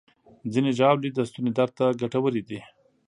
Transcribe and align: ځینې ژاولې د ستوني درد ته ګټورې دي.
ځینې 0.53 0.71
ژاولې 0.77 1.09
د 1.13 1.19
ستوني 1.29 1.51
درد 1.57 1.71
ته 1.79 1.85
ګټورې 2.01 2.41
دي. 2.49 2.59